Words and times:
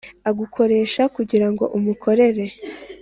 agukoresha 0.29 1.01
kugira 1.15 1.47
ngo 1.51 1.65
umukorere, 1.77 2.45